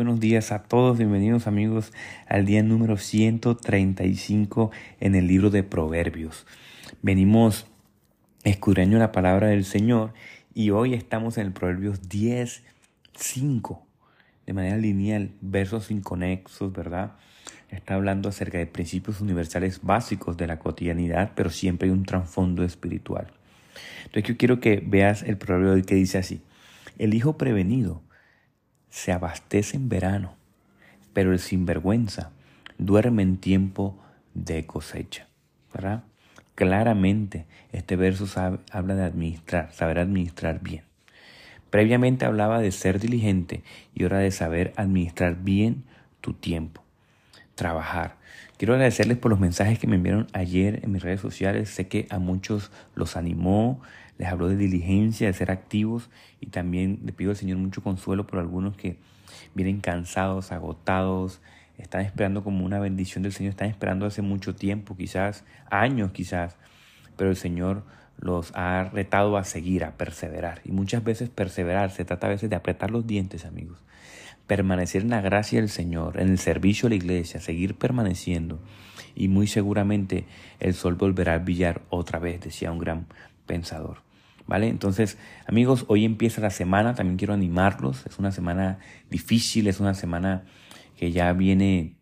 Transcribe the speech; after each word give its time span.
Buenos 0.00 0.18
días 0.18 0.50
a 0.50 0.62
todos, 0.62 0.96
bienvenidos 0.96 1.46
amigos 1.46 1.92
al 2.26 2.46
día 2.46 2.62
número 2.62 2.96
135 2.96 4.70
en 4.98 5.14
el 5.14 5.26
libro 5.26 5.50
de 5.50 5.62
Proverbios. 5.62 6.46
Venimos 7.02 7.66
escudriñando 8.42 8.98
la 8.98 9.12
palabra 9.12 9.48
del 9.48 9.66
Señor 9.66 10.14
y 10.54 10.70
hoy 10.70 10.94
estamos 10.94 11.36
en 11.36 11.48
el 11.48 11.52
Proverbios 11.52 12.08
10, 12.08 12.62
5, 13.14 13.86
de 14.46 14.52
manera 14.54 14.78
lineal, 14.78 15.32
versos 15.42 15.90
inconexos, 15.90 16.72
¿verdad? 16.72 17.18
Está 17.68 17.96
hablando 17.96 18.30
acerca 18.30 18.56
de 18.56 18.64
principios 18.64 19.20
universales 19.20 19.80
básicos 19.82 20.38
de 20.38 20.46
la 20.46 20.58
cotidianidad, 20.58 21.32
pero 21.34 21.50
siempre 21.50 21.88
hay 21.88 21.92
un 21.92 22.06
trasfondo 22.06 22.64
espiritual. 22.64 23.26
Entonces 24.06 24.24
yo 24.24 24.38
quiero 24.38 24.60
que 24.60 24.82
veas 24.82 25.22
el 25.22 25.36
proverbio 25.36 25.84
que 25.84 25.94
dice 25.94 26.16
así, 26.16 26.40
el 26.96 27.12
hijo 27.12 27.36
prevenido 27.36 28.00
se 28.90 29.12
abastece 29.12 29.76
en 29.76 29.88
verano, 29.88 30.34
pero 31.12 31.32
el 31.32 31.38
sinvergüenza 31.38 32.30
duerme 32.78 33.22
en 33.22 33.38
tiempo 33.38 33.98
de 34.34 34.66
cosecha. 34.66 35.28
¿verdad? 35.72 36.04
Claramente 36.54 37.46
este 37.72 37.96
verso 37.96 38.26
habla 38.70 38.94
de 38.94 39.04
administrar, 39.04 39.72
saber 39.72 39.98
administrar 39.98 40.60
bien. 40.60 40.84
Previamente 41.70 42.24
hablaba 42.24 42.60
de 42.60 42.72
ser 42.72 42.98
diligente 42.98 43.62
y 43.94 44.02
ahora 44.02 44.18
de 44.18 44.32
saber 44.32 44.72
administrar 44.76 45.36
bien 45.36 45.84
tu 46.20 46.34
tiempo. 46.34 46.82
Trabajar. 47.54 48.16
Quiero 48.60 48.74
agradecerles 48.74 49.16
por 49.16 49.30
los 49.30 49.40
mensajes 49.40 49.78
que 49.78 49.86
me 49.86 49.96
enviaron 49.96 50.26
ayer 50.34 50.80
en 50.82 50.92
mis 50.92 51.02
redes 51.02 51.22
sociales. 51.22 51.70
Sé 51.70 51.88
que 51.88 52.06
a 52.10 52.18
muchos 52.18 52.70
los 52.94 53.16
animó, 53.16 53.80
les 54.18 54.28
habló 54.28 54.48
de 54.48 54.56
diligencia, 54.56 55.28
de 55.28 55.32
ser 55.32 55.50
activos 55.50 56.10
y 56.42 56.48
también 56.48 57.00
le 57.06 57.14
pido 57.14 57.30
al 57.30 57.38
Señor 57.38 57.56
mucho 57.56 57.82
consuelo 57.82 58.26
por 58.26 58.38
algunos 58.38 58.76
que 58.76 58.98
vienen 59.54 59.80
cansados, 59.80 60.52
agotados, 60.52 61.40
están 61.78 62.02
esperando 62.02 62.44
como 62.44 62.66
una 62.66 62.78
bendición 62.78 63.22
del 63.22 63.32
Señor, 63.32 63.52
están 63.52 63.70
esperando 63.70 64.04
hace 64.04 64.20
mucho 64.20 64.54
tiempo, 64.54 64.94
quizás 64.94 65.46
años 65.70 66.12
quizás, 66.12 66.58
pero 67.16 67.30
el 67.30 67.36
Señor 67.36 67.82
los 68.18 68.52
ha 68.54 68.90
retado 68.92 69.38
a 69.38 69.44
seguir, 69.44 69.84
a 69.84 69.92
perseverar. 69.92 70.60
Y 70.66 70.72
muchas 70.72 71.02
veces 71.02 71.30
perseverar 71.30 71.92
se 71.92 72.04
trata 72.04 72.26
a 72.26 72.30
veces 72.30 72.50
de 72.50 72.56
apretar 72.56 72.90
los 72.90 73.06
dientes, 73.06 73.46
amigos. 73.46 73.78
Permanecer 74.50 75.02
en 75.02 75.10
la 75.10 75.20
gracia 75.20 75.60
del 75.60 75.68
Señor, 75.68 76.20
en 76.20 76.28
el 76.28 76.40
servicio 76.40 76.88
a 76.88 76.90
la 76.90 76.96
iglesia, 76.96 77.40
seguir 77.40 77.76
permaneciendo. 77.76 78.58
Y 79.14 79.28
muy 79.28 79.46
seguramente 79.46 80.24
el 80.58 80.74
sol 80.74 80.96
volverá 80.96 81.34
a 81.34 81.38
brillar 81.38 81.82
otra 81.88 82.18
vez, 82.18 82.40
decía 82.40 82.72
un 82.72 82.80
gran 82.80 83.06
pensador. 83.46 83.98
¿Vale? 84.48 84.66
Entonces, 84.66 85.18
amigos, 85.46 85.84
hoy 85.86 86.04
empieza 86.04 86.40
la 86.40 86.50
semana, 86.50 86.96
también 86.96 87.16
quiero 87.16 87.32
animarlos, 87.32 88.04
es 88.06 88.18
una 88.18 88.32
semana 88.32 88.80
difícil, 89.08 89.68
es 89.68 89.78
una 89.78 89.94
semana 89.94 90.42
que 90.96 91.12
ya 91.12 91.32
viene 91.32 91.94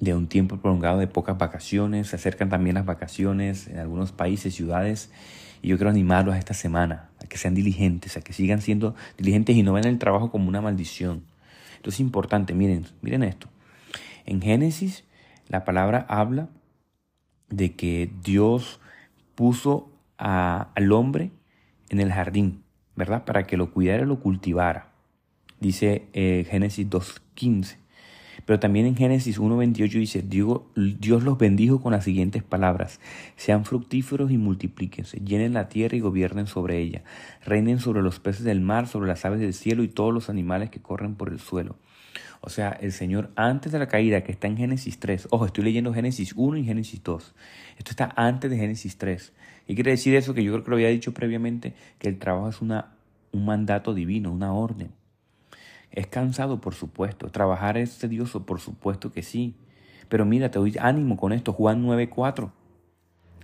de 0.00 0.16
un 0.16 0.26
tiempo 0.26 0.56
prolongado 0.56 0.98
de 0.98 1.06
pocas 1.06 1.38
vacaciones, 1.38 2.08
se 2.08 2.16
acercan 2.16 2.48
también 2.48 2.74
las 2.74 2.86
vacaciones 2.86 3.68
en 3.68 3.78
algunos 3.78 4.10
países, 4.10 4.52
ciudades, 4.52 5.12
y 5.62 5.68
yo 5.68 5.76
quiero 5.76 5.90
animarlos 5.90 6.34
a 6.34 6.38
esta 6.40 6.54
semana, 6.54 7.10
a 7.22 7.28
que 7.28 7.38
sean 7.38 7.54
diligentes, 7.54 8.16
a 8.16 8.20
que 8.20 8.32
sigan 8.32 8.62
siendo 8.62 8.96
diligentes 9.16 9.54
y 9.54 9.62
no 9.62 9.74
ven 9.74 9.84
el 9.84 10.00
trabajo 10.00 10.32
como 10.32 10.48
una 10.48 10.60
maldición. 10.60 11.22
Esto 11.78 11.90
es 11.90 12.00
importante, 12.00 12.54
miren, 12.54 12.86
miren 13.02 13.22
esto. 13.22 13.46
En 14.26 14.42
Génesis, 14.42 15.04
la 15.46 15.64
palabra 15.64 16.04
habla 16.08 16.48
de 17.50 17.76
que 17.76 18.10
Dios 18.24 18.80
puso 19.36 19.88
al 20.16 20.92
hombre 20.92 21.30
en 21.88 22.00
el 22.00 22.12
jardín, 22.12 22.64
¿verdad? 22.96 23.24
Para 23.24 23.44
que 23.46 23.56
lo 23.56 23.70
cuidara 23.70 24.02
y 24.02 24.06
lo 24.06 24.18
cultivara. 24.18 24.90
Dice 25.60 26.08
eh, 26.14 26.44
Génesis 26.50 26.90
2.15. 26.90 27.76
Pero 28.48 28.60
también 28.60 28.86
en 28.86 28.96
Génesis 28.96 29.38
1.28 29.38 29.90
dice, 29.90 30.22
Dios, 30.22 30.62
los 30.74 31.36
bendijo 31.36 31.82
con 31.82 31.92
las 31.92 32.04
siguientes 32.04 32.42
palabras, 32.42 32.98
sean 33.36 33.66
fructíferos 33.66 34.30
y 34.30 34.38
multiplíquense, 34.38 35.20
llenen 35.20 35.52
la 35.52 35.68
tierra 35.68 35.98
y 35.98 36.00
gobiernen 36.00 36.46
sobre 36.46 36.78
ella, 36.78 37.02
reinen 37.44 37.78
sobre 37.78 38.00
los 38.00 38.20
peces 38.20 38.44
del 38.44 38.62
mar, 38.62 38.88
sobre 38.88 39.06
las 39.06 39.26
aves 39.26 39.40
del 39.40 39.52
cielo 39.52 39.82
y 39.82 39.88
todos 39.88 40.14
los 40.14 40.30
animales 40.30 40.70
que 40.70 40.80
corren 40.80 41.14
por 41.14 41.28
el 41.28 41.40
suelo. 41.40 41.76
O 42.40 42.48
sea, 42.48 42.70
el 42.70 42.92
Señor 42.92 43.32
antes 43.36 43.70
de 43.70 43.80
la 43.80 43.86
caída, 43.86 44.24
que 44.24 44.32
está 44.32 44.46
en 44.46 44.56
Génesis 44.56 44.98
3, 44.98 45.28
ojo, 45.30 45.44
estoy 45.44 45.64
leyendo 45.64 45.92
Génesis 45.92 46.32
1 46.34 46.56
y 46.56 46.64
Génesis 46.64 47.02
2, 47.04 47.34
esto 47.76 47.90
está 47.90 48.14
antes 48.16 48.50
de 48.50 48.56
Génesis 48.56 48.96
3. 48.96 49.30
¿Y 49.66 49.74
quiere 49.74 49.90
decir 49.90 50.14
eso? 50.14 50.32
Que 50.32 50.42
yo 50.42 50.52
creo 50.52 50.64
que 50.64 50.70
lo 50.70 50.76
había 50.76 50.88
dicho 50.88 51.12
previamente, 51.12 51.74
que 51.98 52.08
el 52.08 52.18
trabajo 52.18 52.48
es 52.48 52.62
una, 52.62 52.94
un 53.30 53.44
mandato 53.44 53.92
divino, 53.92 54.32
una 54.32 54.54
orden. 54.54 54.92
Es 55.90 56.06
cansado, 56.06 56.60
por 56.60 56.74
supuesto. 56.74 57.28
Trabajar 57.28 57.76
es 57.78 57.98
tedioso, 57.98 58.44
por 58.44 58.60
supuesto 58.60 59.12
que 59.12 59.22
sí. 59.22 59.54
Pero 60.08 60.24
mira, 60.24 60.50
te 60.50 60.58
doy 60.58 60.76
ánimo 60.80 61.16
con 61.16 61.32
esto. 61.32 61.52
Juan 61.52 61.84
9:4. 61.84 62.52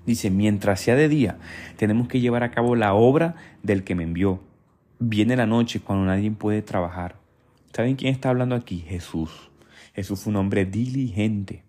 Dice, 0.07 0.31
mientras 0.31 0.81
sea 0.81 0.97
de 0.97 1.09
día, 1.09 1.39
tenemos 1.77 2.09
que 2.09 2.21
llevar 2.21 2.43
a 2.43 2.51
cabo 2.51 2.77
la 2.77 2.93
obra 2.93 3.37
del 3.63 3.85
que 3.85 3.95
me 3.95 4.03
envió. 4.03 4.41
Viene 4.99 5.35
la 5.37 5.47
noche 5.47 5.81
cuando 5.81 6.05
nadie 6.05 6.31
puede 6.31 6.61
trabajar. 6.61 7.17
¿Saben 7.73 7.97
quién 7.97 8.13
está 8.13 8.29
hablando 8.29 8.55
aquí? 8.55 8.85
Jesús. 8.87 9.51
Jesús 9.95 10.21
fue 10.21 10.31
un 10.31 10.37
hombre 10.37 10.67
diligente. 10.67 11.65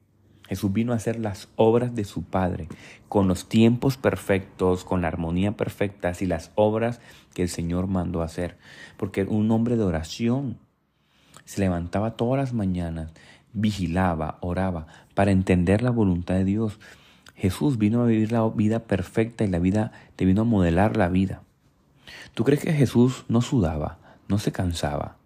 Jesús 0.48 0.72
vino 0.72 0.94
a 0.94 0.98
hacer 0.98 1.20
las 1.20 1.50
obras 1.56 1.96
de 1.96 2.04
su 2.04 2.24
Padre, 2.24 2.68
con 3.10 3.28
los 3.28 3.50
tiempos 3.50 3.98
perfectos, 3.98 4.84
con 4.86 5.02
la 5.02 5.08
armonía 5.08 5.54
perfecta 5.54 6.12
y 6.20 6.26
las 6.26 6.52
obras 6.56 7.02
que 7.34 7.42
el 7.42 7.50
Señor 7.50 7.88
mandó 7.88 8.22
hacer. 8.22 8.58
Porque 8.98 9.24
un 9.24 9.50
hombre 9.50 9.76
de 9.76 9.84
oración 9.84 10.60
se 11.46 11.62
levantaba 11.62 12.18
todas 12.18 12.40
las 12.40 12.54
mañanas, 12.54 13.12
vigilaba, 13.54 14.38
oraba, 14.42 14.88
para 15.14 15.32
entender 15.32 15.82
la 15.82 15.92
voluntad 15.92 16.36
de 16.36 16.44
Dios. 16.44 16.80
Jesús 17.36 17.78
vino 17.78 18.02
a 18.02 18.06
vivir 18.06 18.32
la 18.32 18.48
vida 18.50 18.80
perfecta 18.80 19.44
y 19.44 19.48
la 19.48 19.60
vida 19.60 19.92
te 20.16 20.26
vino 20.26 20.42
a 20.42 20.46
modelar 20.46 20.98
la 20.98 21.10
vida. 21.10 21.42
¿Tú 22.34 22.44
crees 22.44 22.62
que 22.62 22.74
Jesús 22.74 23.26
no 23.28 23.42
sudaba, 23.42 23.98
no 24.28 24.40
se 24.40 24.52
cansaba? 24.52 25.18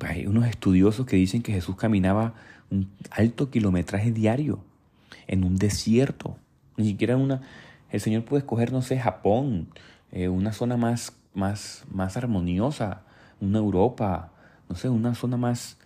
Hay 0.00 0.26
unos 0.26 0.46
estudiosos 0.46 1.06
que 1.06 1.16
dicen 1.16 1.42
que 1.42 1.52
Jesús 1.52 1.76
caminaba 1.76 2.34
un 2.70 2.90
alto 3.10 3.50
kilometraje 3.50 4.12
diario 4.12 4.60
en 5.26 5.44
un 5.44 5.56
desierto. 5.56 6.36
Ni 6.76 6.86
siquiera 6.86 7.16
una... 7.16 7.42
El 7.90 8.00
Señor 8.00 8.24
puede 8.24 8.40
escoger, 8.40 8.72
no 8.72 8.80
sé, 8.80 8.98
Japón, 8.98 9.68
eh, 10.12 10.28
una 10.28 10.52
zona 10.52 10.78
más, 10.78 11.14
más, 11.34 11.84
más 11.90 12.16
armoniosa, 12.16 13.02
una 13.40 13.58
Europa, 13.58 14.31
no 14.72 14.78
sé, 14.78 14.88
una 14.88 15.14
zona 15.14 15.36
más... 15.36 15.78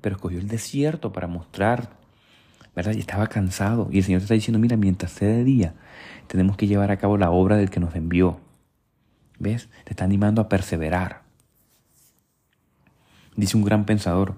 Pero 0.00 0.16
escogió 0.16 0.38
el 0.38 0.48
desierto 0.48 1.12
para 1.12 1.26
mostrar, 1.26 1.90
¿verdad? 2.74 2.94
Y 2.94 3.00
estaba 3.00 3.26
cansado. 3.26 3.88
Y 3.92 3.98
el 3.98 4.04
Señor 4.04 4.20
te 4.20 4.24
está 4.24 4.34
diciendo, 4.34 4.58
mira, 4.58 4.78
mientras 4.78 5.12
sea 5.12 5.28
de 5.28 5.44
día, 5.44 5.74
tenemos 6.26 6.56
que 6.56 6.66
llevar 6.66 6.90
a 6.90 6.96
cabo 6.96 7.18
la 7.18 7.30
obra 7.30 7.56
del 7.56 7.68
que 7.68 7.80
nos 7.80 7.94
envió. 7.94 8.40
¿Ves? 9.38 9.68
Te 9.84 9.90
está 9.90 10.04
animando 10.04 10.40
a 10.40 10.48
perseverar. 10.48 11.22
Dice 13.36 13.58
un 13.58 13.64
gran 13.64 13.84
pensador 13.84 14.36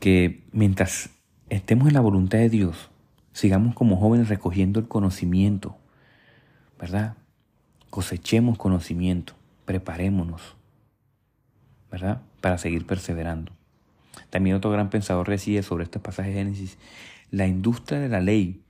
que 0.00 0.46
mientras 0.52 1.10
estemos 1.50 1.88
en 1.88 1.94
la 1.94 2.00
voluntad 2.00 2.38
de 2.38 2.48
Dios, 2.48 2.90
sigamos 3.32 3.74
como 3.74 3.98
jóvenes 3.98 4.30
recogiendo 4.30 4.80
el 4.80 4.88
conocimiento, 4.88 5.76
¿verdad? 6.78 7.16
Cosechemos 7.90 8.56
conocimiento, 8.56 9.34
preparémonos, 9.66 10.56
¿verdad? 11.90 12.22
Para 12.44 12.58
seguir 12.58 12.84
perseverando. 12.84 13.52
También 14.28 14.54
otro 14.54 14.70
gran 14.70 14.90
pensador 14.90 15.30
decía 15.30 15.62
sobre 15.62 15.84
este 15.84 15.98
pasaje 15.98 16.28
de 16.28 16.34
Génesis, 16.34 16.76
la 17.30 17.46
industria 17.46 17.98
de 17.98 18.10
la 18.10 18.20
ley, 18.20 18.60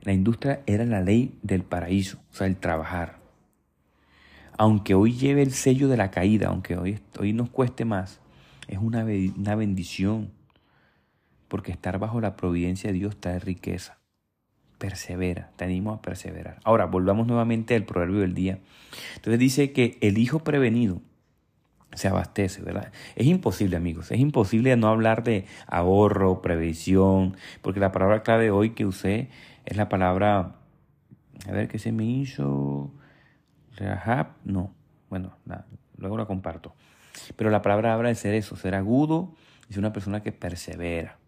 la 0.00 0.14
industria 0.14 0.62
era 0.64 0.86
la 0.86 1.02
ley 1.02 1.38
del 1.42 1.62
paraíso, 1.62 2.16
o 2.32 2.34
sea, 2.34 2.46
el 2.46 2.56
trabajar. 2.56 3.18
Aunque 4.56 4.94
hoy 4.94 5.12
lleve 5.12 5.42
el 5.42 5.52
sello 5.52 5.88
de 5.88 5.98
la 5.98 6.10
caída, 6.10 6.48
aunque 6.48 6.78
hoy, 6.78 6.98
hoy 7.18 7.34
nos 7.34 7.50
cueste 7.50 7.84
más, 7.84 8.20
es 8.68 8.78
una, 8.78 9.04
una 9.04 9.54
bendición, 9.54 10.30
porque 11.48 11.72
estar 11.72 11.98
bajo 11.98 12.22
la 12.22 12.36
providencia 12.36 12.90
de 12.90 13.00
Dios 13.00 13.20
trae 13.20 13.38
riqueza. 13.38 13.98
Persevera, 14.78 15.50
te 15.56 15.66
animo 15.66 15.92
a 15.92 16.00
perseverar. 16.00 16.58
Ahora, 16.64 16.86
volvamos 16.86 17.26
nuevamente 17.26 17.74
al 17.74 17.84
proverbio 17.84 18.20
del 18.20 18.32
día. 18.32 18.60
Entonces 19.16 19.38
dice 19.38 19.72
que 19.72 19.98
el 20.00 20.16
hijo 20.16 20.38
prevenido 20.38 21.02
se 21.94 22.08
abastece, 22.08 22.62
¿verdad? 22.62 22.92
Es 23.16 23.26
imposible, 23.26 23.76
amigos, 23.76 24.10
es 24.10 24.20
imposible 24.20 24.76
no 24.76 24.88
hablar 24.88 25.24
de 25.24 25.46
ahorro, 25.66 26.40
previsión, 26.40 27.36
porque 27.62 27.80
la 27.80 27.92
palabra 27.92 28.22
clave 28.22 28.50
hoy 28.50 28.70
que 28.70 28.86
usé 28.86 29.28
es 29.64 29.76
la 29.76 29.88
palabra, 29.88 30.56
a 31.48 31.52
ver, 31.52 31.68
¿qué 31.68 31.78
se 31.78 31.92
me 31.92 32.04
hizo? 32.04 32.92
Rahab, 33.76 34.28
no, 34.44 34.72
bueno, 35.08 35.36
luego 35.96 36.16
la 36.16 36.26
comparto. 36.26 36.74
Pero 37.36 37.50
la 37.50 37.62
palabra 37.62 37.94
habla 37.94 38.08
de 38.08 38.14
ser 38.14 38.34
eso, 38.34 38.56
ser 38.56 38.74
agudo 38.74 39.34
y 39.68 39.72
ser 39.72 39.80
una 39.80 39.92
persona 39.92 40.22
que 40.22 40.32
persevera, 40.32 41.18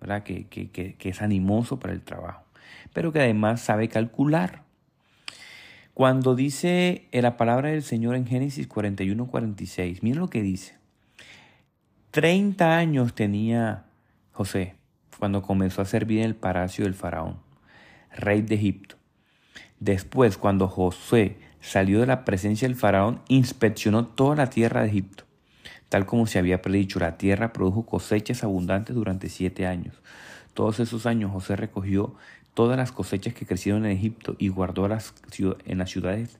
¿verdad? 0.00 0.22
Que, 0.22 0.48
que, 0.48 0.70
que 0.70 1.08
es 1.08 1.22
animoso 1.22 1.78
para 1.78 1.92
el 1.92 2.02
trabajo, 2.02 2.44
pero 2.92 3.12
que 3.12 3.20
además 3.20 3.60
sabe 3.60 3.88
calcular. 3.88 4.69
Cuando 5.94 6.34
dice 6.34 7.08
la 7.12 7.36
palabra 7.36 7.70
del 7.70 7.82
Señor 7.82 8.14
en 8.16 8.26
Génesis 8.26 8.66
41, 8.66 9.26
46, 9.26 10.02
miren 10.02 10.20
lo 10.20 10.30
que 10.30 10.42
dice. 10.42 10.76
30 12.12 12.76
años 12.76 13.14
tenía 13.14 13.84
José 14.32 14.74
cuando 15.18 15.42
comenzó 15.42 15.82
a 15.82 15.84
servir 15.84 16.20
en 16.20 16.24
el 16.24 16.34
palacio 16.34 16.84
del 16.84 16.94
faraón, 16.94 17.38
rey 18.10 18.42
de 18.42 18.54
Egipto. 18.54 18.96
Después, 19.78 20.38
cuando 20.38 20.66
José 20.66 21.36
salió 21.60 22.00
de 22.00 22.06
la 22.06 22.24
presencia 22.24 22.66
del 22.66 22.76
faraón, 22.76 23.20
inspeccionó 23.28 24.06
toda 24.06 24.36
la 24.36 24.50
tierra 24.50 24.82
de 24.82 24.88
Egipto. 24.88 25.24
Tal 25.88 26.06
como 26.06 26.26
se 26.26 26.38
había 26.38 26.62
predicho, 26.62 26.98
la 27.00 27.18
tierra 27.18 27.52
produjo 27.52 27.84
cosechas 27.84 28.44
abundantes 28.44 28.94
durante 28.94 29.28
siete 29.28 29.66
años. 29.66 30.00
Todos 30.54 30.80
esos 30.80 31.06
años 31.06 31.32
José 31.32 31.56
recogió 31.56 32.14
todas 32.54 32.76
las 32.76 32.92
cosechas 32.92 33.34
que 33.34 33.46
crecieron 33.46 33.86
en 33.86 33.92
Egipto 33.92 34.36
y 34.38 34.48
guardó 34.48 34.86
en 34.86 35.78
las 35.78 35.90
ciudades 35.90 36.38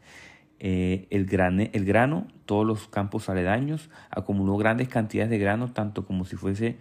eh, 0.63 1.07
el, 1.09 1.27
el 1.73 1.85
grano, 1.87 2.29
todos 2.45 2.67
los 2.67 2.87
campos 2.89 3.31
aledaños, 3.31 3.89
acumuló 4.11 4.57
grandes 4.59 4.89
cantidades 4.89 5.31
de 5.31 5.39
grano, 5.39 5.73
tanto 5.73 6.05
como 6.05 6.27
si 6.27 6.37
fuese 6.37 6.77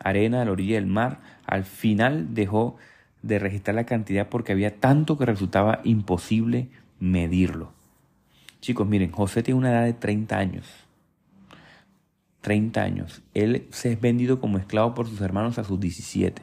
arena 0.00 0.42
a 0.42 0.44
la 0.44 0.50
orilla 0.50 0.74
del 0.74 0.86
mar. 0.86 1.20
Al 1.46 1.64
final 1.64 2.34
dejó 2.34 2.76
de 3.22 3.38
registrar 3.38 3.76
la 3.76 3.86
cantidad 3.86 4.28
porque 4.28 4.52
había 4.52 4.80
tanto 4.80 5.16
que 5.16 5.26
resultaba 5.26 5.80
imposible 5.84 6.68
medirlo. 6.98 7.72
Chicos, 8.60 8.86
miren, 8.86 9.12
José 9.12 9.42
tiene 9.42 9.58
una 9.58 9.70
edad 9.70 9.84
de 9.84 9.92
30 9.92 10.36
años. 10.36 10.66
30 12.40 12.82
años. 12.82 13.22
Él 13.32 13.68
se 13.70 13.92
es 13.92 14.00
vendido 14.00 14.40
como 14.40 14.58
esclavo 14.58 14.94
por 14.94 15.06
sus 15.06 15.20
hermanos 15.20 15.58
a 15.58 15.64
sus 15.64 15.78
17. 15.78 16.42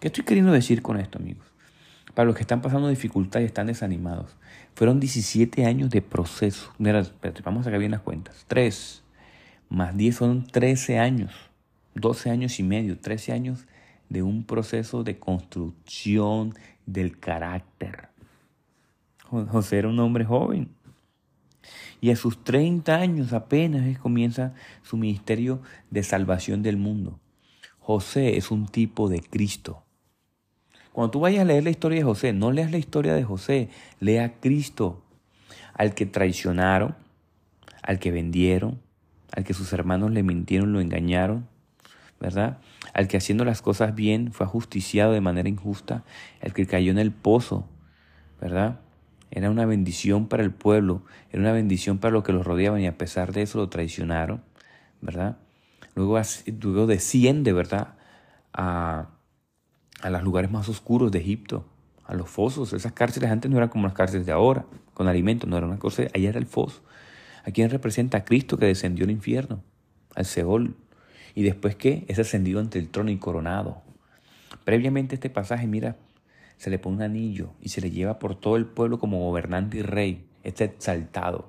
¿Qué 0.00 0.06
estoy 0.06 0.24
queriendo 0.24 0.52
decir 0.52 0.80
con 0.80 1.00
esto, 1.00 1.18
amigos? 1.18 1.44
Para 2.14 2.26
los 2.26 2.36
que 2.36 2.42
están 2.42 2.62
pasando 2.62 2.88
dificultad 2.88 3.40
y 3.40 3.44
están 3.44 3.66
desanimados, 3.66 4.36
fueron 4.74 5.00
17 5.00 5.66
años 5.66 5.90
de 5.90 6.02
proceso. 6.02 6.72
Mira, 6.78 7.04
vamos 7.44 7.62
a 7.62 7.64
sacar 7.64 7.80
bien 7.80 7.90
las 7.90 8.02
cuentas. 8.02 8.44
3 8.46 9.02
más 9.68 9.96
10 9.96 10.16
son 10.16 10.46
13 10.46 11.00
años. 11.00 11.32
12 11.94 12.30
años 12.30 12.60
y 12.60 12.62
medio, 12.62 12.98
13 12.98 13.32
años 13.32 13.66
de 14.08 14.22
un 14.22 14.44
proceso 14.44 15.02
de 15.02 15.18
construcción 15.18 16.54
del 16.86 17.18
carácter. 17.18 18.08
José 19.24 19.78
era 19.78 19.88
un 19.88 19.98
hombre 19.98 20.24
joven. 20.24 20.70
Y 22.00 22.10
a 22.10 22.16
sus 22.16 22.44
30 22.44 22.94
años 22.94 23.32
apenas 23.32 23.98
comienza 23.98 24.54
su 24.82 24.96
ministerio 24.96 25.60
de 25.90 26.04
salvación 26.04 26.62
del 26.62 26.76
mundo. 26.76 27.18
José 27.80 28.36
es 28.36 28.52
un 28.52 28.68
tipo 28.68 29.08
de 29.08 29.20
Cristo. 29.20 29.82
Cuando 30.92 31.10
tú 31.10 31.20
vayas 31.20 31.42
a 31.42 31.44
leer 31.44 31.64
la 31.64 31.70
historia 31.70 31.98
de 31.98 32.04
José, 32.04 32.32
no 32.32 32.50
leas 32.50 32.70
la 32.70 32.78
historia 32.78 33.14
de 33.14 33.24
José, 33.24 33.68
lea 34.00 34.24
a 34.24 34.32
Cristo, 34.40 35.02
al 35.74 35.94
que 35.94 36.06
traicionaron, 36.06 36.96
al 37.82 37.98
que 37.98 38.10
vendieron, 38.10 38.80
al 39.32 39.44
que 39.44 39.54
sus 39.54 39.72
hermanos 39.72 40.10
le 40.10 40.22
mintieron, 40.22 40.72
lo 40.72 40.80
engañaron, 40.80 41.46
¿verdad? 42.20 42.58
Al 42.94 43.06
que 43.08 43.16
haciendo 43.16 43.44
las 43.44 43.62
cosas 43.62 43.94
bien 43.94 44.32
fue 44.32 44.46
ajusticiado 44.46 45.12
de 45.12 45.20
manera 45.20 45.48
injusta, 45.48 46.04
el 46.40 46.52
que 46.52 46.66
cayó 46.66 46.90
en 46.90 46.98
el 46.98 47.12
pozo, 47.12 47.68
¿verdad? 48.40 48.80
Era 49.30 49.50
una 49.50 49.66
bendición 49.66 50.26
para 50.26 50.42
el 50.42 50.50
pueblo, 50.52 51.02
era 51.30 51.40
una 51.40 51.52
bendición 51.52 51.98
para 51.98 52.12
los 52.12 52.24
que 52.24 52.32
los 52.32 52.46
rodeaban 52.46 52.80
y 52.80 52.86
a 52.86 52.96
pesar 52.96 53.32
de 53.32 53.42
eso 53.42 53.58
lo 53.58 53.68
traicionaron, 53.68 54.42
¿verdad? 55.00 55.36
Luego, 55.94 56.20
luego 56.62 56.86
desciende, 56.86 57.52
¿verdad? 57.52 57.94
A, 58.52 59.10
a 60.02 60.10
los 60.10 60.22
lugares 60.22 60.50
más 60.50 60.68
oscuros 60.68 61.10
de 61.10 61.18
Egipto, 61.18 61.66
a 62.04 62.14
los 62.14 62.28
fosos. 62.28 62.72
Esas 62.72 62.92
cárceles 62.92 63.30
antes 63.30 63.50
no 63.50 63.56
eran 63.56 63.68
como 63.68 63.84
las 63.86 63.94
cárceles 63.94 64.26
de 64.26 64.32
ahora, 64.32 64.64
con 64.94 65.08
alimentos, 65.08 65.48
no 65.48 65.56
era 65.56 65.66
una 65.66 65.78
cosa, 65.78 66.04
allá 66.14 66.28
era 66.28 66.38
el 66.38 66.46
foso. 66.46 66.82
¿A 67.44 67.68
representa 67.68 68.18
a 68.18 68.24
Cristo 68.24 68.58
que 68.58 68.66
descendió 68.66 69.04
al 69.04 69.10
infierno, 69.10 69.62
al 70.14 70.26
Seol? 70.26 70.76
Y 71.34 71.44
después 71.44 71.76
que 71.76 72.04
es 72.08 72.18
ascendido 72.18 72.60
ante 72.60 72.78
el 72.78 72.88
trono 72.88 73.10
y 73.10 73.16
coronado. 73.16 73.82
Previamente 74.64 75.14
este 75.14 75.30
pasaje, 75.30 75.66
mira, 75.66 75.96
se 76.58 76.68
le 76.68 76.78
pone 76.78 76.96
un 76.96 77.02
anillo 77.02 77.50
y 77.62 77.70
se 77.70 77.80
le 77.80 77.90
lleva 77.90 78.18
por 78.18 78.34
todo 78.34 78.56
el 78.56 78.66
pueblo 78.66 78.98
como 78.98 79.20
gobernante 79.20 79.78
y 79.78 79.82
rey. 79.82 80.26
Está 80.42 80.64
exaltado. 80.64 81.48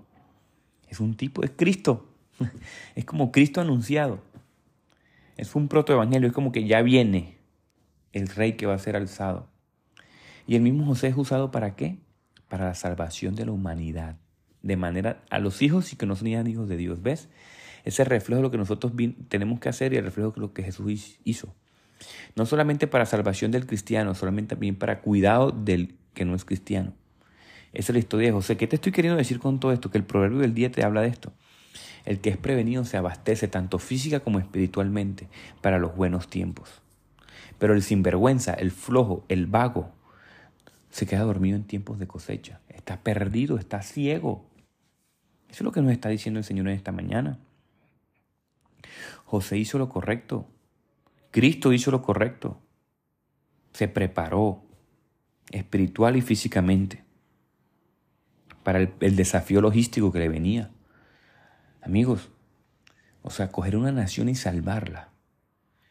Es 0.88 1.00
un 1.00 1.16
tipo, 1.16 1.44
es 1.44 1.52
Cristo. 1.56 2.06
Es 2.95 3.04
como 3.04 3.31
Cristo 3.31 3.60
anunciado. 3.60 4.22
Es 5.36 5.56
un 5.56 5.68
protoevangelio, 5.68 6.28
es 6.30 6.34
como 6.34 6.52
que 6.52 6.66
ya 6.66 6.81
viene 6.81 7.39
el 8.14 8.28
rey 8.28 8.54
que 8.54 8.66
va 8.66 8.74
a 8.74 8.80
ser 8.80 8.96
alzado. 8.96 9.48
Y 10.48 10.56
el 10.56 10.62
mismo 10.62 10.86
José 10.86 11.08
es 11.08 11.18
usado 11.18 11.52
para 11.52 11.76
qué? 11.76 12.00
Para 12.48 12.66
la 12.66 12.74
salvación 12.74 13.36
de 13.36 13.46
la 13.46 13.52
humanidad. 13.52 14.18
De 14.62 14.78
manera 14.78 15.22
a 15.30 15.40
los 15.40 15.62
hijos 15.62 15.94
y 15.94 15.96
que 15.96 16.06
no 16.06 16.16
son 16.16 16.28
hijos 16.48 16.68
de 16.68 16.78
Dios. 16.78 17.02
¿Ves? 17.02 17.30
Ese 17.86 18.04
reflejo 18.04 18.38
de 18.38 18.44
lo 18.44 18.52
que 18.52 18.58
nosotros 18.58 18.92
tenemos 19.28 19.60
que 19.60 19.70
hacer 19.70 19.94
y 19.94 19.98
el 19.98 20.04
reflejo 20.04 20.32
de 20.32 20.42
lo 20.42 20.54
que 20.54 20.64
Jesús 20.64 21.20
hizo. 21.24 21.54
No 22.36 22.46
solamente 22.46 22.88
para 22.88 23.06
salvación 23.06 23.52
del 23.52 23.66
cristiano, 23.66 24.16
solamente 24.16 24.56
también 24.56 24.76
para 24.76 25.02
cuidado 25.02 25.52
del 25.52 25.96
que 26.14 26.26
no 26.26 26.36
es 26.36 26.46
cristiano. 26.46 26.94
Esa 27.72 27.92
es 27.92 27.94
la 27.94 28.00
historia 28.00 28.28
de 28.28 28.34
José. 28.34 28.58
¿Qué 28.58 28.68
te 28.68 28.76
estoy 28.76 28.92
queriendo 28.92 29.18
decir 29.18 29.40
con 29.40 29.60
todo 29.60 29.72
esto? 29.72 29.92
Que 29.92 29.98
el 29.98 30.04
proverbio 30.04 30.40
del 30.40 30.54
día 30.54 30.72
te 30.72 30.84
habla 30.84 31.02
de 31.02 31.10
esto. 31.10 31.32
El 32.06 32.20
que 32.20 32.30
es 32.30 32.38
prevenido 32.38 32.86
se 32.86 32.98
abastece 32.98 33.48
tanto 33.48 33.78
física 33.78 34.22
como 34.22 34.40
espiritualmente 34.40 35.28
para 35.62 35.78
los 35.78 35.96
buenos 35.96 36.28
tiempos. 36.28 36.82
Pero 37.60 37.74
el 37.74 37.84
sinvergüenza, 37.84 38.54
el 38.54 38.72
flojo, 38.72 39.26
el 39.28 39.46
vago, 39.46 39.92
se 40.90 41.06
queda 41.06 41.22
dormido 41.22 41.56
en 41.56 41.66
tiempos 41.66 42.00
de 42.00 42.08
cosecha. 42.08 42.62
Está 42.70 43.02
perdido, 43.02 43.58
está 43.58 43.82
ciego. 43.82 44.46
Eso 45.50 45.58
es 45.58 45.62
lo 45.62 45.72
que 45.72 45.82
nos 45.82 45.92
está 45.92 46.10
diciendo 46.10 46.40
el 46.40 46.44
Señor 46.44 46.68
en 46.68 46.76
esta 46.76 46.92
mañana. 46.92 47.38
José 49.26 49.58
hizo 49.58 49.78
lo 49.78 49.90
correcto. 49.90 50.48
Cristo 51.32 51.74
hizo 51.74 51.92
lo 51.92 52.02
correcto. 52.02 52.60
Se 53.74 53.88
preparó 53.88 54.64
espiritual 55.52 56.16
y 56.16 56.22
físicamente 56.22 57.04
para 58.64 58.80
el, 58.80 59.16
desafío 59.16 59.62
logístico 59.62 60.12
que 60.12 60.20
le 60.20 60.30
venía. 60.30 60.72
Amigos, 61.82 62.30
o 63.22 63.30
sea, 63.30 63.52
coger 63.52 63.76
una 63.76 63.92
nación 63.92 64.30
y 64.30 64.36
salvarla. 64.36 65.10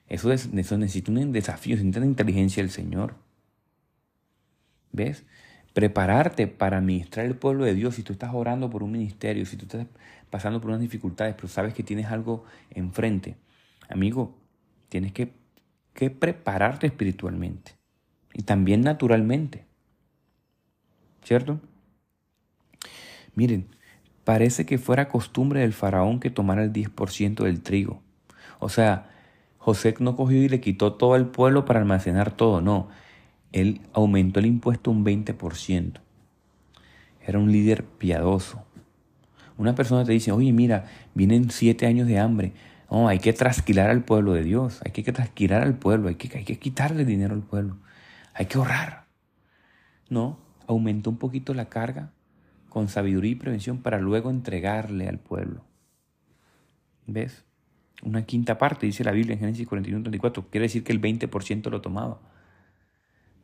Eso, 0.08 0.28
necesita 0.28 1.12
un 1.12 1.32
desafío, 1.32 1.76
necesita 1.76 2.00
la 2.00 2.06
inteligencia 2.06 2.62
del 2.62 2.70
Señor. 2.70 3.14
¿Ves? 4.92 5.24
Prepararte 5.74 6.46
para 6.46 6.78
administrar 6.78 7.26
el 7.26 7.36
pueblo 7.36 7.64
de 7.64 7.74
Dios. 7.74 7.94
Si 7.94 8.02
tú 8.02 8.12
estás 8.12 8.32
orando 8.32 8.70
por 8.70 8.82
un 8.82 8.92
ministerio, 8.92 9.44
si 9.44 9.56
tú 9.56 9.66
estás 9.66 9.86
pasando 10.30 10.60
por 10.60 10.70
unas 10.70 10.80
dificultades, 10.80 11.34
pero 11.34 11.48
sabes 11.48 11.74
que 11.74 11.82
tienes 11.82 12.06
algo 12.06 12.44
enfrente, 12.70 13.36
amigo, 13.88 14.38
tienes 14.88 15.12
que, 15.12 15.32
que 15.92 16.10
prepararte 16.10 16.86
espiritualmente 16.86 17.72
y 18.32 18.42
también 18.42 18.80
naturalmente. 18.80 19.66
¿Cierto? 21.22 21.60
Miren, 23.34 23.66
parece 24.24 24.64
que 24.64 24.78
fuera 24.78 25.08
costumbre 25.08 25.60
del 25.60 25.72
faraón 25.74 26.20
que 26.20 26.30
tomara 26.30 26.64
el 26.64 26.72
10% 26.72 27.44
del 27.44 27.62
trigo. 27.62 28.02
O 28.58 28.68
sea, 28.68 29.10
José 29.68 29.94
no 29.98 30.16
cogió 30.16 30.42
y 30.42 30.48
le 30.48 30.62
quitó 30.62 30.94
todo 30.94 31.14
el 31.14 31.26
pueblo 31.26 31.66
para 31.66 31.80
almacenar 31.80 32.30
todo, 32.30 32.62
no. 32.62 32.88
Él 33.52 33.82
aumentó 33.92 34.40
el 34.40 34.46
impuesto 34.46 34.90
un 34.90 35.04
20%. 35.04 36.00
Era 37.20 37.38
un 37.38 37.52
líder 37.52 37.84
piadoso. 37.84 38.64
Una 39.58 39.74
persona 39.74 40.06
te 40.06 40.12
dice, 40.12 40.32
oye, 40.32 40.54
mira, 40.54 40.86
vienen 41.12 41.50
siete 41.50 41.84
años 41.84 42.06
de 42.06 42.18
hambre. 42.18 42.54
No, 42.90 43.08
hay 43.08 43.18
que 43.18 43.34
trasquilar 43.34 43.90
al 43.90 44.04
pueblo 44.04 44.32
de 44.32 44.42
Dios, 44.42 44.80
hay 44.86 44.92
que 44.92 45.12
trasquilar 45.12 45.60
al 45.60 45.74
pueblo, 45.74 46.08
hay 46.08 46.14
que, 46.14 46.34
hay 46.38 46.44
que 46.44 46.58
quitarle 46.58 47.04
dinero 47.04 47.34
al 47.34 47.42
pueblo, 47.42 47.76
hay 48.32 48.46
que 48.46 48.56
ahorrar. 48.56 49.04
No, 50.08 50.38
aumentó 50.66 51.10
un 51.10 51.18
poquito 51.18 51.52
la 51.52 51.68
carga 51.68 52.12
con 52.70 52.88
sabiduría 52.88 53.32
y 53.32 53.34
prevención 53.34 53.82
para 53.82 53.98
luego 53.98 54.30
entregarle 54.30 55.08
al 55.08 55.18
pueblo. 55.18 55.62
¿Ves? 57.06 57.44
Una 58.02 58.24
quinta 58.24 58.58
parte, 58.58 58.86
dice 58.86 59.04
la 59.04 59.12
Biblia 59.12 59.34
en 59.34 59.40
Génesis 59.40 59.66
41, 59.66 60.02
34. 60.04 60.48
Quiere 60.50 60.64
decir 60.64 60.84
que 60.84 60.92
el 60.92 61.00
20% 61.00 61.70
lo 61.70 61.80
tomaba. 61.80 62.20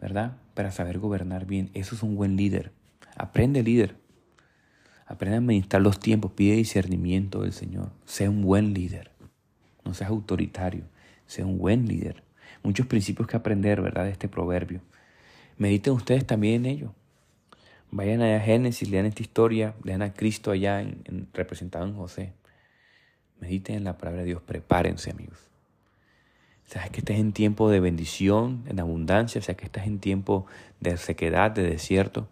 ¿Verdad? 0.00 0.36
Para 0.54 0.70
saber 0.70 0.98
gobernar 0.98 1.46
bien. 1.46 1.70
Eso 1.74 1.94
es 1.94 2.02
un 2.02 2.16
buen 2.16 2.36
líder. 2.36 2.72
Aprende 3.16 3.62
líder. 3.62 3.96
Aprende 5.06 5.36
a 5.36 5.38
administrar 5.38 5.82
los 5.82 5.98
tiempos. 5.98 6.32
Pide 6.32 6.56
discernimiento 6.56 7.42
del 7.42 7.52
Señor. 7.52 7.90
Sea 8.04 8.30
un 8.30 8.42
buen 8.42 8.74
líder. 8.74 9.10
No 9.84 9.94
seas 9.94 10.10
autoritario. 10.10 10.84
Sea 11.26 11.46
un 11.46 11.58
buen 11.58 11.86
líder. 11.86 12.22
Muchos 12.62 12.86
principios 12.86 13.28
que 13.28 13.36
aprender, 13.36 13.80
¿verdad? 13.80 14.04
De 14.04 14.10
este 14.10 14.28
proverbio. 14.28 14.80
Mediten 15.56 15.92
ustedes 15.92 16.26
también 16.26 16.64
en 16.64 16.72
ello. 16.72 16.94
Vayan 17.90 18.22
a 18.22 18.40
Génesis, 18.40 18.90
lean 18.90 19.06
esta 19.06 19.22
historia, 19.22 19.74
lean 19.84 20.02
a 20.02 20.12
Cristo 20.12 20.50
allá 20.50 20.80
en, 20.80 21.28
representado 21.32 21.86
en 21.86 21.94
José. 21.94 22.32
Mediten 23.40 23.76
en 23.76 23.84
la 23.84 23.98
palabra 23.98 24.20
de 24.20 24.26
Dios, 24.26 24.42
prepárense 24.42 25.10
amigos. 25.10 25.38
Sabes 26.66 26.90
que 26.90 27.00
estás 27.00 27.16
en 27.18 27.32
tiempo 27.32 27.70
de 27.70 27.80
bendición, 27.80 28.64
en 28.66 28.80
abundancia, 28.80 29.38
o 29.38 29.42
sea 29.42 29.54
que 29.54 29.66
estás 29.66 29.86
en 29.86 29.98
tiempo 29.98 30.46
de 30.80 30.96
sequedad, 30.96 31.50
de 31.50 31.62
desierto. 31.62 32.28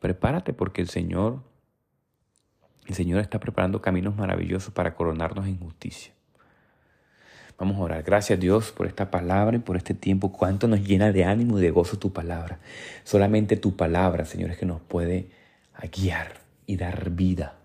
Prepárate 0.00 0.52
porque 0.52 0.82
el 0.82 0.88
Señor, 0.88 1.42
el 2.86 2.94
Señor 2.94 3.20
está 3.20 3.38
preparando 3.38 3.80
caminos 3.80 4.16
maravillosos 4.16 4.72
para 4.72 4.94
coronarnos 4.94 5.46
en 5.46 5.58
justicia. 5.58 6.12
Vamos 7.58 7.76
a 7.76 7.80
orar. 7.80 8.02
Gracias 8.04 8.38
Dios 8.38 8.70
por 8.70 8.86
esta 8.86 9.10
palabra 9.10 9.56
y 9.56 9.60
por 9.60 9.76
este 9.76 9.92
tiempo. 9.92 10.32
Cuánto 10.32 10.68
nos 10.68 10.80
llena 10.86 11.10
de 11.10 11.24
ánimo 11.24 11.58
y 11.58 11.62
de 11.62 11.70
gozo 11.70 11.98
tu 11.98 12.12
palabra. 12.12 12.60
Solamente 13.02 13.56
tu 13.56 13.76
palabra, 13.76 14.24
Señor, 14.24 14.50
es 14.50 14.58
que 14.58 14.66
nos 14.66 14.80
puede 14.80 15.30
guiar 15.92 16.40
y 16.66 16.76
dar 16.76 17.10
vida. 17.10 17.57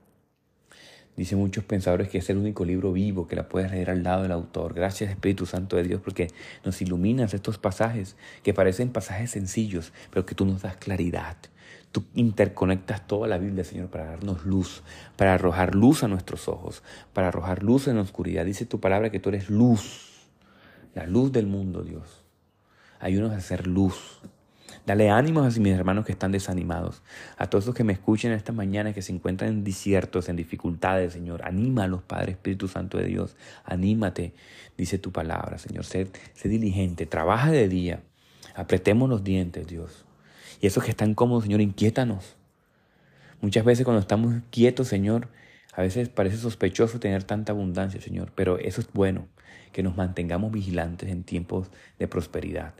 Dicen 1.15 1.37
muchos 1.37 1.63
pensadores 1.63 2.09
que 2.09 2.17
es 2.17 2.29
el 2.29 2.37
único 2.37 2.65
libro 2.65 2.91
vivo 2.91 3.27
que 3.27 3.35
la 3.35 3.47
puedes 3.47 3.71
leer 3.71 3.91
al 3.91 4.03
lado 4.03 4.23
del 4.23 4.31
autor. 4.31 4.73
Gracias 4.73 5.11
Espíritu 5.11 5.45
Santo 5.45 5.75
de 5.75 5.83
Dios 5.83 6.01
porque 6.03 6.29
nos 6.65 6.81
iluminas 6.81 7.33
estos 7.35 7.59
pasajes 7.59 8.15
que 8.41 8.53
parecen 8.53 8.89
pasajes 8.89 9.29
sencillos, 9.29 9.93
pero 10.09 10.25
que 10.25 10.33
tú 10.33 10.45
nos 10.45 10.63
das 10.63 10.77
claridad. 10.77 11.37
Tú 11.91 12.03
interconectas 12.15 13.05
toda 13.05 13.27
la 13.27 13.37
Biblia, 13.37 13.63
Señor, 13.63 13.89
para 13.89 14.05
darnos 14.05 14.43
luz, 14.45 14.81
para 15.15 15.35
arrojar 15.35 15.75
luz 15.75 16.03
a 16.03 16.07
nuestros 16.07 16.47
ojos, 16.47 16.81
para 17.13 17.27
arrojar 17.27 17.61
luz 17.61 17.87
en 17.87 17.97
la 17.97 18.01
oscuridad. 18.01 18.45
Dice 18.45 18.65
tu 18.65 18.79
palabra 18.79 19.11
que 19.11 19.19
tú 19.19 19.29
eres 19.29 19.51
luz, 19.51 20.27
la 20.95 21.05
luz 21.05 21.31
del 21.31 21.45
mundo, 21.45 21.83
Dios. 21.83 22.23
Ayúdanos 22.99 23.33
a 23.33 23.37
hacer 23.37 23.67
luz. 23.67 24.21
Dale 24.85 25.09
ánimos 25.09 25.55
a 25.55 25.59
mis 25.61 25.73
hermanos 25.73 26.05
que 26.05 26.11
están 26.11 26.33
desanimados. 26.33 27.03
A 27.37 27.47
todos 27.47 27.65
los 27.65 27.73
que 27.73 27.85
me 27.85 27.93
escuchen 27.93 28.33
esta 28.33 28.51
mañana, 28.51 28.91
que 28.91 29.01
se 29.01 29.13
encuentran 29.13 29.49
en 29.49 29.63
desiertos, 29.63 30.27
en 30.27 30.35
dificultades, 30.35 31.13
Señor. 31.13 31.41
Anímalos, 31.45 32.01
Padre 32.01 32.33
Espíritu 32.33 32.67
Santo 32.67 32.97
de 32.97 33.05
Dios. 33.05 33.37
Anímate, 33.63 34.33
dice 34.77 34.97
tu 34.97 35.13
palabra, 35.13 35.57
Señor. 35.57 35.85
Sé, 35.85 36.07
sé 36.33 36.49
diligente, 36.49 37.05
trabaja 37.05 37.49
de 37.49 37.69
día. 37.69 38.03
Apretemos 38.55 39.09
los 39.09 39.23
dientes, 39.23 39.67
Dios. 39.67 40.05
Y 40.59 40.67
esos 40.67 40.83
que 40.83 40.91
están 40.91 41.13
cómodos, 41.13 41.45
Señor, 41.45 41.61
inquiétanos. 41.61 42.35
Muchas 43.39 43.63
veces 43.63 43.85
cuando 43.85 44.01
estamos 44.01 44.35
quietos, 44.49 44.89
Señor, 44.89 45.29
a 45.73 45.81
veces 45.81 46.09
parece 46.09 46.37
sospechoso 46.37 46.99
tener 46.99 47.23
tanta 47.23 47.53
abundancia, 47.53 48.01
Señor, 48.01 48.33
pero 48.35 48.57
eso 48.57 48.81
es 48.81 48.87
bueno, 48.93 49.27
que 49.71 49.81
nos 49.81 49.95
mantengamos 49.95 50.51
vigilantes 50.51 51.09
en 51.09 51.23
tiempos 51.23 51.71
de 51.99 52.07
prosperidad. 52.07 52.73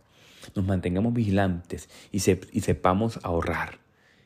Nos 0.56 0.66
mantengamos 0.66 1.14
vigilantes 1.14 1.90
y, 2.12 2.18
y 2.18 2.62
sepamos 2.62 3.20
ahorrar 3.24 3.84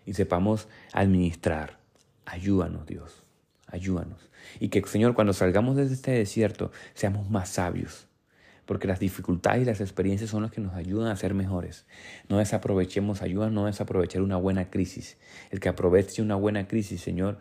y 0.08 0.14
sepamos 0.14 0.68
administrar. 0.94 1.78
Ayúdanos, 2.26 2.88
Dios, 2.88 3.24
ayúdanos. 3.68 4.30
Y 4.60 4.70
que, 4.70 4.82
Señor, 4.84 5.14
cuando 5.14 5.34
salgamos 5.34 5.76
de 5.76 5.84
este 5.84 6.12
desierto, 6.12 6.72
seamos 6.94 7.30
más 7.30 7.50
sabios, 7.50 8.08
porque 8.66 8.88
las 8.88 9.00
dificultades 9.00 9.62
y 9.62 9.66
las 9.66 9.82
experiencias 9.82 10.30
son 10.30 10.44
las 10.44 10.52
que 10.52 10.62
nos 10.62 10.74
ayudan 10.74 11.12
a 11.12 11.16
ser 11.18 11.34
mejores. 11.34 11.86
No 12.30 12.38
desaprovechemos, 12.38 13.22
ayuda 13.22 13.50
no 13.50 13.66
desaprovechar 13.66 14.22
una 14.22 14.38
buena 14.38 14.70
crisis. 14.70 15.18
El 15.52 15.60
que 15.60 15.70
aproveche 15.70 16.22
una 16.22 16.36
buena 16.36 16.68
crisis, 16.68 17.02
Señor, 17.02 17.38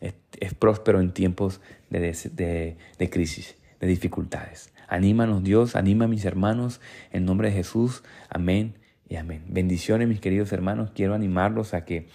es, 0.00 0.54
próspero 0.54 1.00
en 1.00 1.12
tiempos 1.12 1.60
de, 1.90 2.76
de 2.98 3.10
crisis, 3.10 3.56
de 3.80 3.86
dificultades. 3.86 4.72
Anímanos 4.88 5.44
Dios, 5.44 5.76
anima 5.76 6.06
a 6.06 6.08
mis 6.08 6.24
hermanos 6.24 6.80
en 7.12 7.26
nombre 7.26 7.50
de 7.50 7.54
Jesús. 7.54 8.02
Amén 8.30 8.74
y 9.06 9.16
amén. 9.16 9.44
Bendiciones 9.46 10.08
mis 10.08 10.18
queridos 10.18 10.50
hermanos. 10.50 10.90
Quiero 10.94 11.12
animarlos 11.14 11.74
a 11.74 11.84
que 11.84 12.08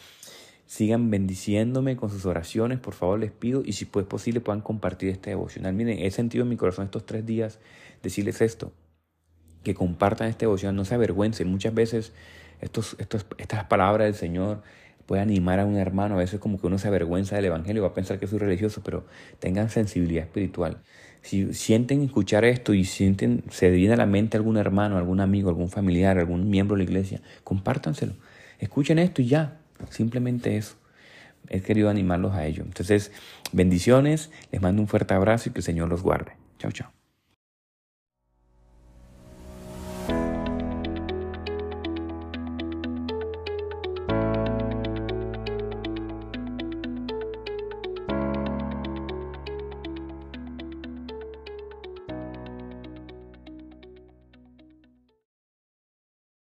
sigan 0.66 1.12
bendiciéndome 1.12 1.96
con 1.96 2.10
sus 2.10 2.26
oraciones, 2.26 2.80
por 2.80 2.96
favor 2.96 3.20
les 3.20 3.32
pido, 3.32 3.62
y 3.64 3.74
si 3.74 3.86
es 3.86 4.06
posible 4.06 4.42
puedan 4.42 4.62
compartir 4.62 5.10
este 5.10 5.30
devocional. 5.30 5.76
Miren, 5.76 6.00
he 6.00 6.10
sentido 6.10 6.44
en 6.44 6.50
mi 6.50 6.58
corazón 6.58 6.86
estos 6.86 7.06
tres 7.06 7.24
días 7.28 7.60
decirles 8.02 8.42
esto, 8.42 8.74
que 9.64 9.76
compartan 9.76 10.28
este 10.28 10.46
devocional, 10.46 10.76
no 10.76 10.84
se 10.84 10.96
avergüencen. 10.96 11.48
Muchas 11.48 11.76
veces 11.76 12.12
estos, 12.60 12.96
estos, 12.98 13.28
estas 13.38 13.66
palabras 13.66 14.08
del 14.08 14.16
Señor 14.16 14.64
pueden 15.06 15.30
animar 15.30 15.60
a 15.60 15.66
un 15.66 15.78
hermano, 15.78 16.16
a 16.16 16.18
veces 16.18 16.40
como 16.40 16.60
que 16.60 16.66
uno 16.66 16.80
se 16.80 16.88
avergüenza 16.88 17.36
del 17.36 17.46
Evangelio 17.46 17.84
va 17.84 17.90
a 17.90 17.94
pensar 17.94 18.18
que 18.18 18.26
soy 18.26 18.40
religioso, 18.40 18.82
pero 18.84 19.06
tengan 19.38 19.70
sensibilidad 19.70 20.24
espiritual. 20.24 20.82
Si 21.24 21.54
sienten 21.54 22.04
escuchar 22.04 22.44
esto 22.44 22.74
y 22.74 22.84
sienten, 22.84 23.44
se 23.50 23.72
viene 23.72 23.94
a 23.94 23.98
la 23.98 24.06
mente 24.06 24.38
algún 24.38 24.58
hermano, 24.58 24.98
algún 24.98 25.22
amigo, 25.22 25.50
algún 25.50 25.70
familiar, 25.70 26.20
algún 26.20 26.50
miembro 26.50 26.76
de 26.76 26.84
la 26.84 26.90
iglesia, 26.90 27.22
compártanselo. 27.46 28.14
Escuchen 28.60 29.00
esto 29.00 29.22
y 29.22 29.28
ya, 29.28 29.58
simplemente 29.90 30.58
eso. 30.58 30.76
He 31.50 31.62
querido 31.62 31.90
animarlos 31.90 32.34
a 32.34 32.46
ello. 32.46 32.64
Entonces, 32.64 33.12
bendiciones, 33.54 34.32
les 34.52 34.62
mando 34.62 34.82
un 34.82 34.88
fuerte 34.88 35.14
abrazo 35.14 35.50
y 35.50 35.54
que 35.54 35.60
el 35.60 35.64
Señor 35.64 35.90
los 35.90 36.04
guarde. 36.04 36.34
Chao, 36.60 36.72
chao. 36.72 37.03